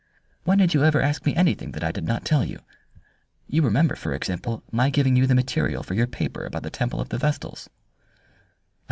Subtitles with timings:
[0.45, 2.61] "When did you ever ask me anything that I did not tell you?
[3.45, 6.99] You remember, for example, my giving you the material for your paper about the temple
[6.99, 7.69] of the Vestals."